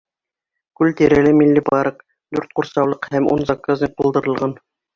[0.79, 2.01] Күл тирәләй милли парк,
[2.37, 4.57] дүрт ҡурсаулыҡ һәм ун заказник булдырылған.